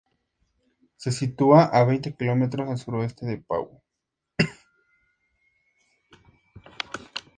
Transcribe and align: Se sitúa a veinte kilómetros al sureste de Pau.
Se 1.01 1.11
sitúa 1.11 1.65
a 1.65 1.83
veinte 1.83 2.15
kilómetros 2.15 2.67
al 2.67 2.79
sureste 2.79 3.27
de 3.27 3.37
Pau. 3.37 3.83